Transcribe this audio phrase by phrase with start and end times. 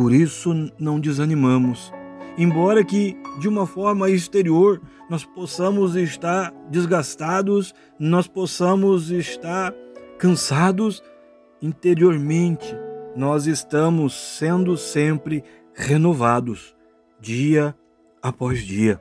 [0.00, 1.92] Por isso não desanimamos.
[2.38, 9.74] Embora que de uma forma exterior nós possamos estar desgastados, nós possamos estar
[10.18, 11.02] cansados,
[11.60, 12.74] interiormente
[13.14, 15.44] nós estamos sendo sempre
[15.74, 16.74] renovados,
[17.20, 17.76] dia
[18.22, 18.98] após dia.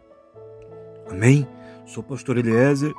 [1.10, 1.48] Amém?
[1.86, 2.94] Sou pastor Eliezer,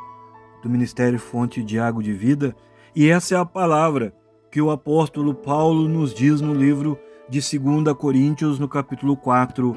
[0.62, 2.56] do Ministério Fonte de Água de Vida,
[2.96, 4.14] e essa é a palavra
[4.50, 6.98] que o apóstolo Paulo nos diz no livro
[7.31, 9.77] de 2 Coríntios, no capítulo 4,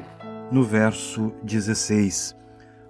[0.52, 2.36] no verso 16,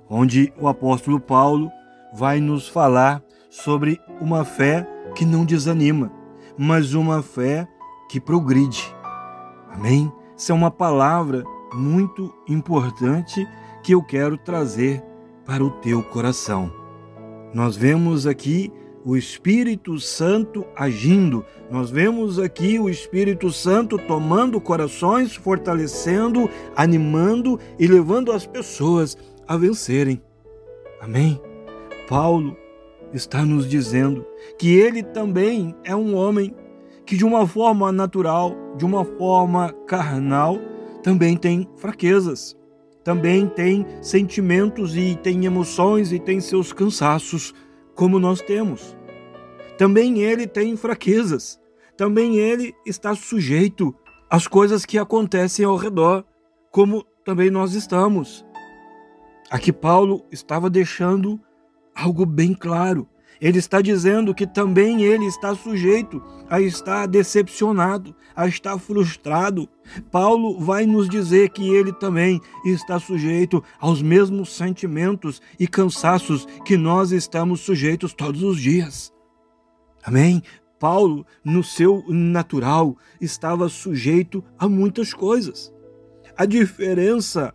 [0.09, 1.69] onde o apóstolo Paulo
[2.13, 6.09] vai nos falar sobre uma fé que não desanima,
[6.57, 7.67] mas uma fé
[8.09, 8.95] que progride.
[9.69, 10.09] Amém?
[10.33, 13.45] Essa é uma palavra muito importante
[13.83, 15.03] que eu quero trazer
[15.45, 16.71] para o teu coração.
[17.53, 18.71] Nós vemos aqui
[19.05, 21.45] o Espírito Santo agindo.
[21.69, 29.57] Nós vemos aqui o Espírito Santo tomando corações, fortalecendo, animando e levando as pessoas a
[29.57, 30.21] vencerem.
[31.01, 31.39] Amém?
[32.07, 32.55] Paulo
[33.13, 34.25] está nos dizendo
[34.57, 36.55] que ele também é um homem
[37.05, 40.57] que, de uma forma natural, de uma forma carnal,
[41.03, 42.57] também tem fraquezas,
[43.03, 47.53] também tem sentimentos e tem emoções e tem seus cansaços
[47.95, 48.95] como nós temos.
[49.77, 51.59] Também ele tem fraquezas.
[51.97, 53.93] Também ele está sujeito
[54.29, 56.25] às coisas que acontecem ao redor,
[56.71, 58.45] como também nós estamos.
[59.49, 61.39] Aqui Paulo estava deixando
[61.95, 63.07] algo bem claro.
[63.43, 69.67] Ele está dizendo que também ele está sujeito a estar decepcionado, a estar frustrado.
[70.09, 76.77] Paulo vai nos dizer que ele também está sujeito aos mesmos sentimentos e cansaços que
[76.77, 79.11] nós estamos sujeitos todos os dias.
[80.01, 80.41] Amém?
[80.79, 85.69] Paulo, no seu natural, estava sujeito a muitas coisas.
[86.37, 87.53] A diferença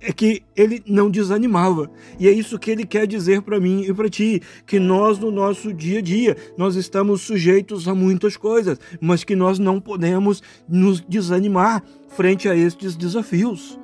[0.00, 1.90] é que ele não desanimava.
[2.18, 5.30] E é isso que ele quer dizer para mim e para ti, que nós no
[5.30, 10.42] nosso dia a dia, nós estamos sujeitos a muitas coisas, mas que nós não podemos
[10.68, 13.78] nos desanimar frente a estes desafios.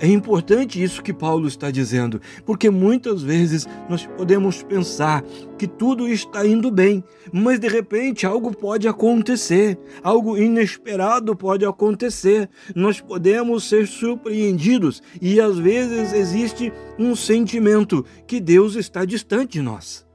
[0.00, 5.24] É importante isso que Paulo está dizendo, porque muitas vezes nós podemos pensar
[5.58, 12.48] que tudo está indo bem, mas de repente algo pode acontecer, algo inesperado pode acontecer.
[12.76, 19.62] Nós podemos ser surpreendidos e às vezes existe um sentimento que Deus está distante de
[19.62, 20.06] nós.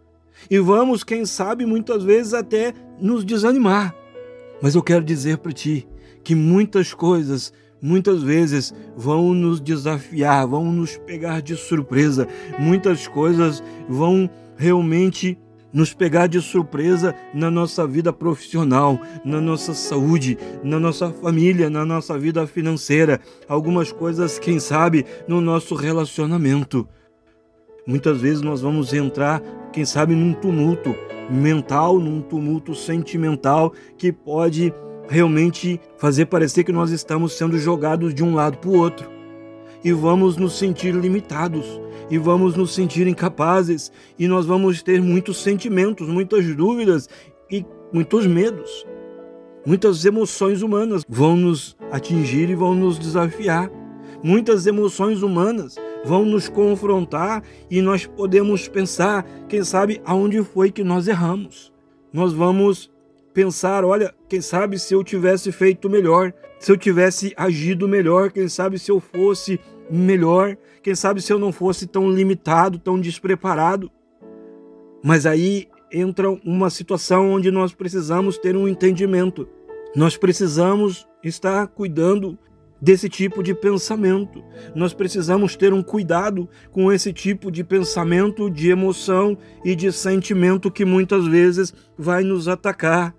[0.50, 3.94] E vamos, quem sabe, muitas vezes até nos desanimar.
[4.62, 5.86] Mas eu quero dizer para ti
[6.24, 7.52] que muitas coisas
[7.84, 12.26] muitas vezes vão nos desafiar, vão nos pegar de surpresa.
[12.58, 15.38] Muitas coisas vão realmente
[15.74, 21.84] nos pegar de surpresa na nossa vida profissional, na nossa saúde, na nossa família, na
[21.84, 26.88] nossa vida financeira, algumas coisas, quem sabe, no nosso relacionamento.
[27.86, 29.42] Muitas vezes nós vamos entrar,
[29.74, 30.96] quem sabe, num tumulto
[31.30, 34.72] mental, num tumulto sentimental que pode
[35.08, 39.10] realmente fazer parecer que nós estamos sendo jogados de um lado para o outro.
[39.84, 45.42] E vamos nos sentir limitados, e vamos nos sentir incapazes, e nós vamos ter muitos
[45.42, 47.10] sentimentos, muitas dúvidas
[47.52, 48.86] e muitos medos.
[49.66, 53.70] Muitas emoções humanas vão nos atingir e vão nos desafiar.
[54.22, 55.76] Muitas emoções humanas
[56.06, 61.72] vão nos confrontar e nós podemos pensar, quem sabe, aonde foi que nós erramos.
[62.12, 62.93] Nós vamos
[63.34, 68.48] pensar, olha, quem sabe se eu tivesse feito melhor, se eu tivesse agido melhor, quem
[68.48, 69.60] sabe se eu fosse
[69.90, 73.92] melhor, quem sabe se eu não fosse tão limitado, tão despreparado.
[75.04, 79.48] Mas aí entra uma situação onde nós precisamos ter um entendimento.
[79.96, 82.38] Nós precisamos estar cuidando
[82.82, 84.44] desse tipo de pensamento.
[84.76, 90.70] Nós precisamos ter um cuidado com esse tipo de pensamento, de emoção e de sentimento
[90.70, 93.16] que muitas vezes vai nos atacar.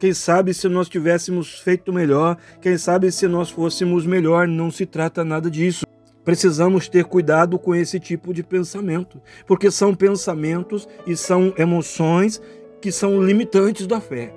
[0.00, 4.86] Quem sabe se nós tivéssemos feito melhor, quem sabe se nós fôssemos melhor, não se
[4.86, 5.84] trata nada disso.
[6.24, 12.40] Precisamos ter cuidado com esse tipo de pensamento, porque são pensamentos e são emoções
[12.80, 14.34] que são limitantes da fé.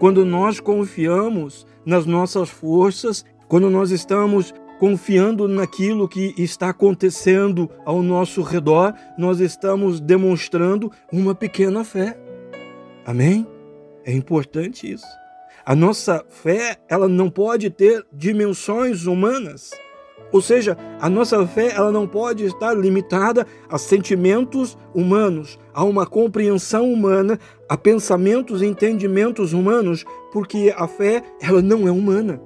[0.00, 8.02] quando nós confiamos nas nossas forças, quando nós estamos confiando naquilo que está acontecendo ao
[8.02, 12.18] nosso redor, nós estamos demonstrando uma pequena fé.
[13.04, 13.46] Amém?
[14.04, 15.06] É importante isso.
[15.64, 19.70] A nossa fé, ela não pode ter dimensões humanas.
[20.32, 26.06] Ou seja, a nossa fé ela não pode estar limitada a sentimentos humanos, a uma
[26.06, 27.38] compreensão humana,
[27.68, 32.40] a pensamentos e entendimentos humanos, porque a fé ela não é humana.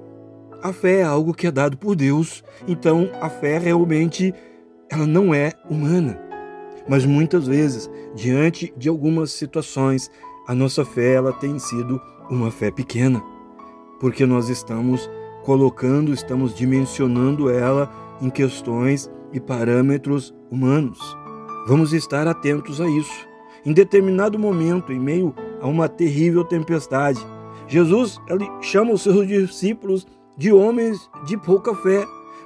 [0.63, 2.43] A fé é algo que é dado por Deus.
[2.67, 4.33] Então, a fé realmente
[4.89, 6.19] ela não é humana.
[6.87, 10.09] Mas muitas vezes, diante de algumas situações,
[10.47, 11.99] a nossa fé ela tem sido
[12.29, 13.23] uma fé pequena,
[13.99, 15.09] porque nós estamos
[15.43, 20.99] colocando, estamos dimensionando ela em questões e parâmetros humanos.
[21.67, 23.27] Vamos estar atentos a isso.
[23.65, 27.19] Em determinado momento, em meio a uma terrível tempestade,
[27.67, 30.05] Jesus ele chama os seus discípulos
[30.37, 32.05] de homens de pouca fé,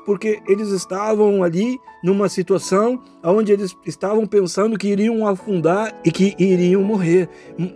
[0.09, 6.33] porque eles estavam ali numa situação onde eles estavam pensando que iriam afundar e que
[6.39, 7.29] iriam morrer.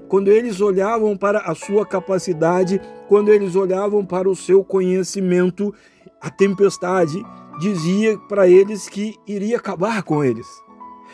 [0.08, 5.72] Quando eles olhavam para a sua capacidade, quando eles olhavam para o seu conhecimento,
[6.20, 7.24] a tempestade
[7.60, 10.48] dizia para eles que iria acabar com eles.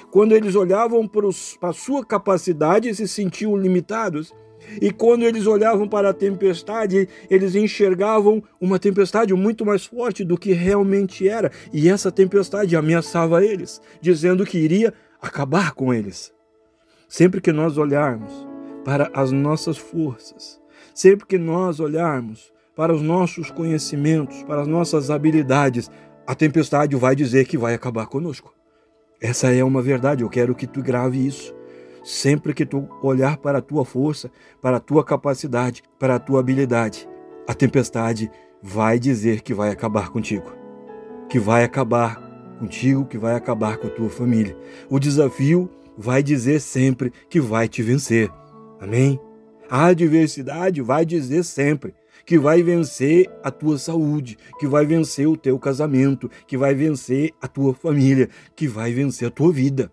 [0.10, 4.33] Quando eles olhavam para, a sua capacidade e se sentiam limitados,
[4.81, 10.38] e quando eles olhavam para a tempestade, eles enxergavam uma tempestade muito mais forte do
[10.38, 16.33] que realmente era, e essa tempestade ameaçava eles, dizendo que iria acabar com eles.
[17.07, 18.48] Sempre que nós olharmos
[18.86, 20.60] para as nossas forças,
[20.94, 25.89] sempre que nós olharmos para os nossos conhecimentos, para as nossas habilidades,
[26.25, 28.54] a tempestade vai dizer que vai acabar conosco.
[29.21, 31.58] Essa é uma verdade, eu quero que tu grave isso.
[32.03, 34.31] Sempre que tu olhar para a tua força,
[34.61, 37.07] para a tua capacidade, para a tua habilidade,
[37.47, 38.31] a tempestade
[38.61, 40.51] vai dizer que vai acabar contigo.
[41.29, 42.21] Que vai acabar
[42.59, 44.57] contigo, que vai acabar com a tua família.
[44.89, 48.29] O desafio vai dizer sempre que vai te vencer.
[48.79, 49.19] Amém?
[49.69, 51.93] A adversidade vai dizer sempre
[52.25, 57.31] que vai vencer a tua saúde, que vai vencer o teu casamento, que vai vencer
[57.41, 59.91] a tua família, que vai vencer a tua vida.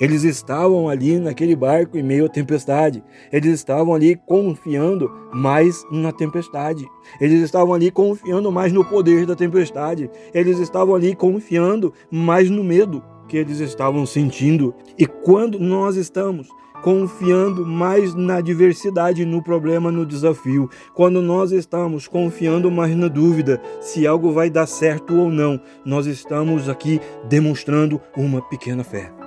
[0.00, 3.02] Eles estavam ali naquele barco em meio à tempestade.
[3.32, 6.86] Eles estavam ali confiando mais na tempestade.
[7.20, 10.08] Eles estavam ali confiando mais no poder da tempestade.
[10.32, 14.74] Eles estavam ali confiando mais no medo que eles estavam sentindo.
[14.96, 16.48] E quando nós estamos
[16.82, 23.60] confiando mais na adversidade, no problema, no desafio, quando nós estamos confiando mais na dúvida
[23.80, 29.17] se algo vai dar certo ou não, nós estamos aqui demonstrando uma pequena fé.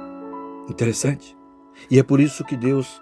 [0.72, 1.36] Interessante.
[1.90, 3.02] E é por isso que Deus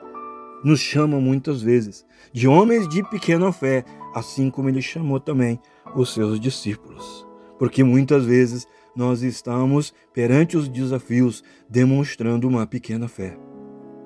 [0.64, 3.86] nos chama muitas vezes de homens de pequena fé,
[4.16, 5.60] assim como ele chamou também
[5.96, 7.28] os seus discípulos.
[7.60, 13.38] Porque muitas vezes nós estamos perante os desafios demonstrando uma pequena fé.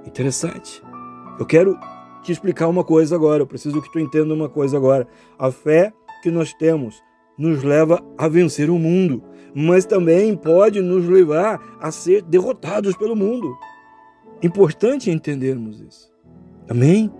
[0.05, 0.83] Interessante.
[1.39, 1.79] Eu quero
[2.21, 5.07] te explicar uma coisa agora, eu preciso que tu entenda uma coisa agora.
[5.39, 7.01] A fé que nós temos
[7.37, 9.23] nos leva a vencer o mundo
[9.55, 13.55] mas também pode nos levar a ser derrotados pelo mundo.
[14.41, 16.11] Importante entendermos isso.
[16.69, 17.11] Amém?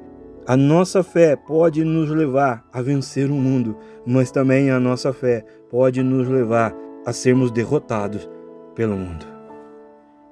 [0.45, 5.45] A nossa fé pode nos levar a vencer o mundo, mas também a nossa fé
[5.69, 6.75] pode nos levar
[7.05, 8.29] a sermos derrotados
[8.75, 9.25] pelo mundo.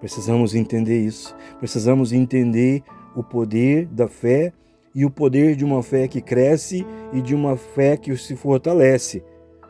[0.02, 1.36] Precisamos entender isso.
[1.60, 2.84] Precisamos entender
[3.16, 4.52] o poder da fé
[4.94, 9.24] e o poder de uma fé que cresce e de uma fé que se fortalece.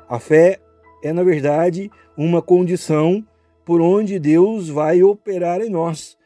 [0.10, 0.60] A fé
[1.04, 3.26] é, na verdade, uma condição
[3.66, 6.18] por onde Deus vai operar em nós,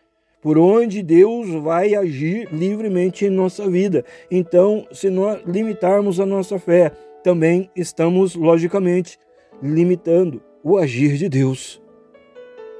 [0.41, 4.05] por onde Deus vai agir livremente em nossa vida.
[4.29, 6.91] Então, se nós limitarmos a nossa fé,
[7.23, 9.17] também estamos, logicamente,
[9.61, 11.81] limitando o agir de Deus.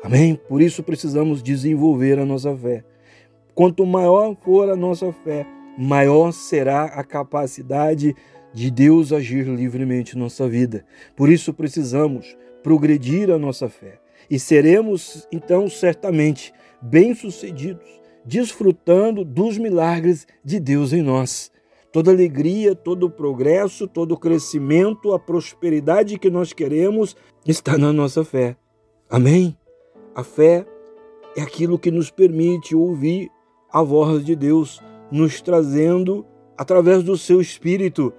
[0.04, 0.40] Amém?
[0.48, 2.84] Por isso precisamos desenvolver a nossa fé.
[3.56, 5.48] Quanto maior for a nossa fé,
[5.78, 8.16] maior será a capacidade de
[8.72, 10.86] Deus agir livremente em nossa vida.
[11.16, 17.88] Por isso precisamos progredir a nossa fé e seremos então certamente bem-sucedidos,
[18.26, 21.52] desfrutando dos milagres de Deus em nós.
[21.92, 27.94] Toda alegria, todo o progresso, todo o crescimento, a prosperidade que nós queremos está na
[27.94, 28.58] nossa fé.
[29.10, 29.58] Amém?
[30.14, 30.66] A fé
[31.38, 33.30] é aquilo que nos permite ouvir
[33.72, 34.82] a voz de Deus,
[35.12, 36.26] nos trazendo,
[36.58, 38.14] através do seu Espírito,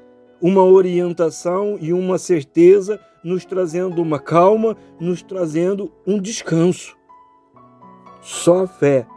[0.46, 6.96] uma orientação e uma certeza, nos trazendo uma calma, nos trazendo um descanso.
[8.22, 9.08] Só a fé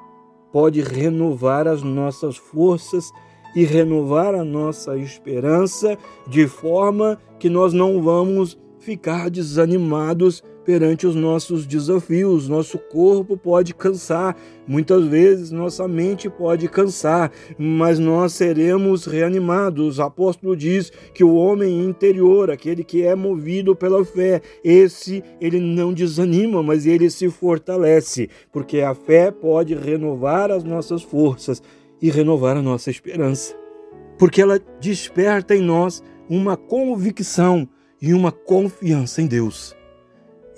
[0.52, 3.12] pode renovar as nossas forças
[3.56, 5.96] e renovar a nossa esperança
[6.28, 12.48] de forma que nós não vamos ficar desanimados perante os nossos desafios.
[12.48, 14.36] Nosso corpo pode cansar,
[14.68, 20.00] muitas vezes nossa mente pode cansar, mas nós seremos reanimados.
[20.00, 25.60] O apóstolo diz que o homem interior, aquele que é movido pela fé, esse ele
[25.60, 31.62] não desanima, mas ele se fortalece, porque a fé pode renovar as nossas forças
[32.02, 33.56] e renovar a nossa esperança.
[34.18, 37.68] Porque ela desperta em nós uma convicção
[38.02, 39.79] e uma confiança em Deus.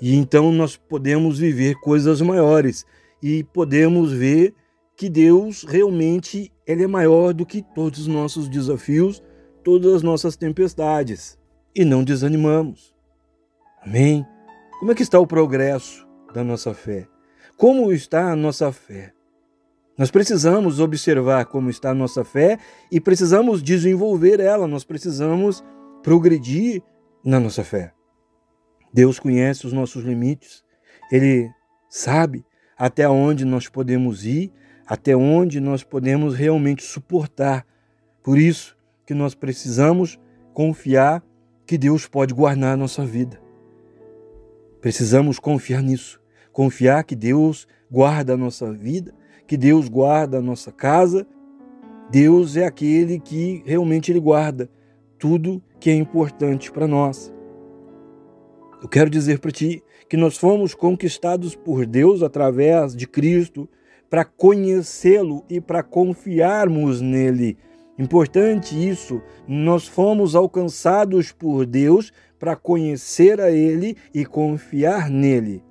[0.02, 2.84] E então nós podemos viver coisas maiores
[3.22, 4.52] e podemos ver
[4.96, 9.22] que Deus realmente ele é maior do que todos os nossos desafios,
[9.62, 11.38] todas as nossas tempestades.
[11.72, 12.92] E não desanimamos.
[13.80, 14.26] Amém?
[14.80, 16.04] Como é que está o progresso
[16.34, 17.06] da nossa fé?
[17.56, 19.12] Como está a nossa fé?
[19.96, 22.58] Nós precisamos observar como está a nossa fé
[22.90, 25.62] e precisamos desenvolver ela, nós precisamos
[26.02, 26.82] progredir
[27.24, 27.94] na nossa fé.
[28.92, 30.62] Deus conhece os nossos limites,
[31.10, 31.50] Ele
[31.88, 32.44] sabe
[32.76, 34.52] até onde nós podemos ir,
[34.86, 37.66] até onde nós podemos realmente suportar.
[38.22, 40.18] Por isso que nós precisamos
[40.52, 41.22] confiar
[41.66, 43.40] que Deus pode guardar a nossa vida.
[44.80, 46.20] Precisamos confiar nisso,
[46.52, 49.14] confiar que Deus guarda a nossa vida,
[49.46, 51.26] que Deus guarda a nossa casa.
[52.10, 54.68] Deus é aquele que realmente ele guarda
[55.18, 57.32] tudo que é importante para nós.
[58.82, 63.68] Eu quero dizer para ti que nós fomos conquistados por Deus através de Cristo
[64.10, 67.56] para conhecê-lo e para confiarmos nele.
[67.96, 75.62] Importante isso, nós fomos alcançados por Deus para conhecer a Ele e confiar nele.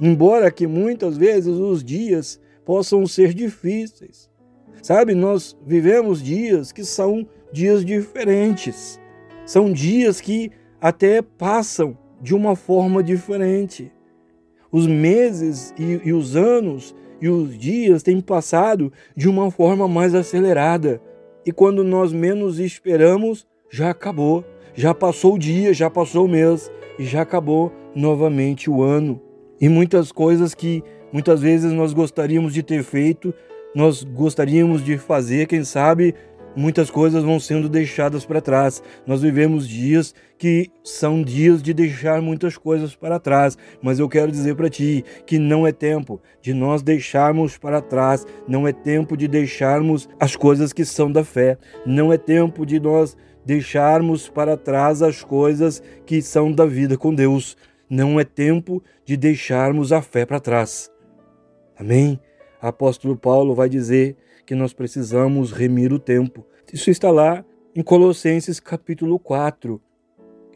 [0.00, 4.30] Embora que muitas vezes os dias possam ser difíceis,
[4.82, 8.98] sabe, nós vivemos dias que são dias diferentes,
[9.44, 10.50] são dias que
[10.80, 13.92] até passam de uma forma diferente.
[14.72, 20.14] Os meses e, e os anos e os dias têm passado de uma forma mais
[20.14, 21.02] acelerada.
[21.44, 24.42] E quando nós menos esperamos, já acabou.
[24.74, 29.20] Já passou o dia, já passou o mês e já acabou novamente o ano.
[29.60, 33.34] E muitas coisas que muitas vezes nós gostaríamos de ter feito,
[33.74, 36.14] nós gostaríamos de fazer, quem sabe
[36.56, 38.82] muitas coisas vão sendo deixadas para trás.
[39.06, 44.30] Nós vivemos dias que são dias de deixar muitas coisas para trás, mas eu quero
[44.30, 49.16] dizer para ti que não é tempo de nós deixarmos para trás, não é tempo
[49.16, 51.56] de deixarmos as coisas que são da fé,
[51.86, 57.14] não é tempo de nós deixarmos para trás as coisas que são da vida com
[57.14, 57.56] Deus.
[57.88, 60.90] Não é tempo de deixarmos a fé para trás.
[61.78, 62.18] Amém?
[62.60, 64.16] Apóstolo Paulo vai dizer
[64.46, 66.46] que nós precisamos remir o tempo.
[66.72, 69.80] Isso está lá em Colossenses capítulo 4.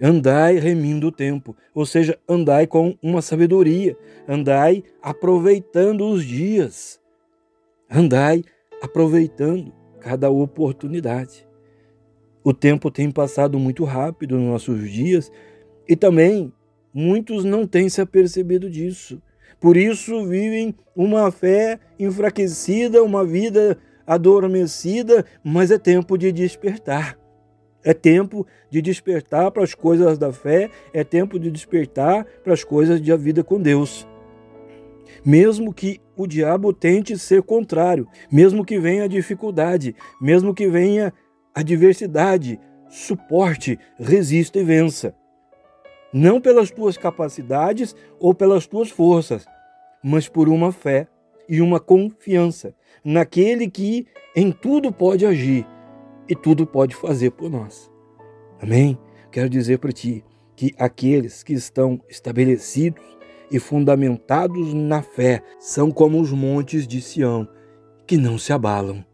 [0.00, 3.96] Andai remindo o tempo, ou seja, andai com uma sabedoria,
[4.28, 7.00] andai aproveitando os dias,
[7.90, 8.44] andai
[8.80, 11.48] aproveitando cada oportunidade.
[12.44, 15.32] O tempo tem passado muito rápido nos nossos dias
[15.88, 16.52] e também
[16.94, 19.20] muitos não têm se apercebido disso.
[19.60, 27.18] Por isso vivem uma fé enfraquecida, uma vida adormecida, mas é tempo de despertar.
[27.84, 32.62] É tempo de despertar para as coisas da fé, é tempo de despertar para as
[32.62, 34.06] coisas da vida com Deus.
[35.24, 41.12] Mesmo que o diabo tente ser contrário, mesmo que venha a dificuldade, mesmo que venha
[41.54, 45.14] adversidade, suporte, resista e vença
[46.12, 49.44] não pelas tuas capacidades ou pelas tuas forças,
[50.02, 51.08] mas por uma fé
[51.48, 52.74] e uma confiança
[53.04, 55.66] naquele que em tudo pode agir
[56.28, 57.90] e tudo pode fazer por nós.
[58.60, 58.98] Amém?
[59.30, 60.24] Quero dizer para ti
[60.54, 63.02] que aqueles que estão estabelecidos
[63.50, 67.48] e fundamentados na fé são como os montes de Sião,
[68.06, 69.04] que não se abalam.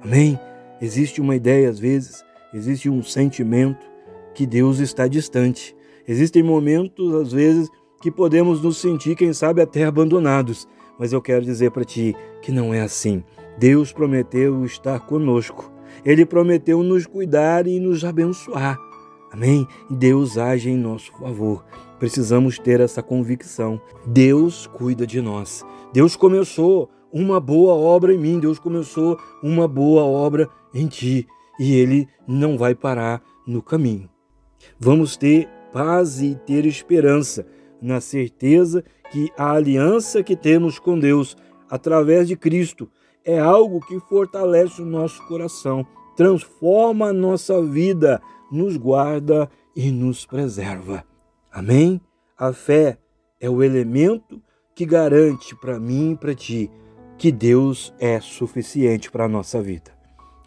[0.00, 0.38] Amém?
[0.80, 3.86] Existe uma ideia às vezes, existe um sentimento
[4.34, 5.74] que Deus está distante,
[6.06, 7.68] Existem momentos, às vezes,
[8.00, 10.66] que podemos nos sentir, quem sabe, até abandonados.
[10.98, 13.22] Mas eu quero dizer para ti que não é assim.
[13.58, 15.70] Deus prometeu estar conosco.
[16.04, 18.78] Ele prometeu nos cuidar e nos abençoar.
[19.30, 19.66] Amém?
[19.90, 21.64] E Deus age em nosso favor.
[21.98, 23.80] Precisamos ter essa convicção.
[24.06, 25.64] Deus cuida de nós.
[25.92, 28.40] Deus começou uma boa obra em mim.
[28.40, 31.26] Deus começou uma boa obra em ti.
[31.58, 34.08] E Ele não vai parar no caminho.
[34.78, 37.46] Vamos ter paz e ter esperança,
[37.80, 41.36] na certeza que a aliança que temos com Deus
[41.68, 42.90] através de Cristo
[43.24, 45.86] é algo que fortalece o nosso coração,
[46.16, 51.04] transforma a nossa vida, nos guarda e nos preserva.
[51.50, 52.00] Amém?
[52.36, 52.98] A fé
[53.40, 54.40] é o elemento
[54.74, 56.70] que garante para mim e para ti
[57.18, 59.92] que Deus é suficiente para a nossa vida.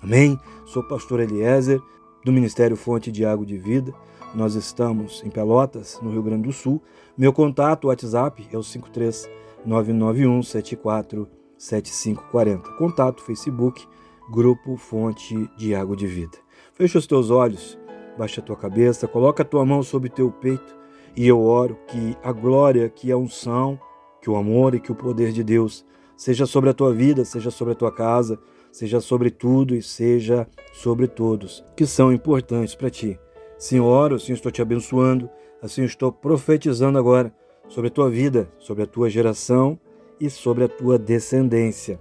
[0.02, 0.40] Amém?
[0.66, 1.80] Sou pastor Eliezer,
[2.26, 3.94] do Ministério Fonte de Água de Vida.
[4.34, 6.82] Nós estamos em Pelotas, no Rio Grande do Sul.
[7.16, 9.30] Meu contato, WhatsApp, é o 53
[9.64, 12.72] 991 74 7540.
[12.72, 13.88] Contato Facebook,
[14.32, 16.38] Grupo Fonte de Água de Vida.
[16.74, 17.78] Fecha os teus olhos,
[18.18, 20.76] baixa a tua cabeça, coloca a tua mão sobre o teu peito
[21.16, 23.80] e eu oro que a glória, que a unção,
[24.20, 25.86] que o amor e que o poder de Deus
[26.18, 28.40] seja sobre a tua vida, seja sobre a tua casa,
[28.72, 33.20] seja sobre tudo e seja sobre todos que são importantes para ti.
[33.58, 35.30] Senhor, assim estou te abençoando,
[35.62, 37.34] assim estou profetizando agora
[37.68, 39.80] sobre a tua vida, sobre a tua geração
[40.20, 42.00] e sobre a tua descendência.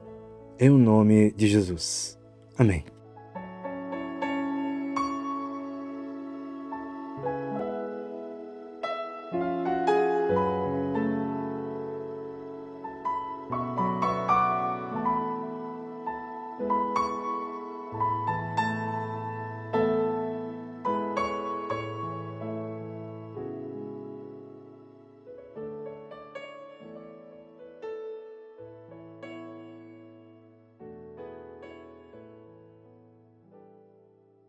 [0.58, 2.18] Em o nome de Jesus.
[2.58, 2.84] Amém.